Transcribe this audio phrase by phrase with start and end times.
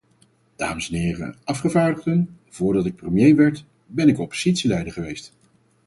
[0.55, 5.33] Dames en heren afgevaardigden, voordat ik premier werd, ben ik oppositieleider geweest.